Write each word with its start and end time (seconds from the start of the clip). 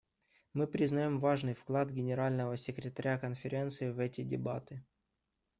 Мы 0.53 0.65
признаем 0.65 1.19
важный 1.19 1.53
вклад 1.53 1.91
Генерального 1.91 2.57
секретаря 2.57 3.19
Конференции 3.19 3.91
в 3.91 3.99
эти 3.99 4.23
дебаты. 4.23 4.83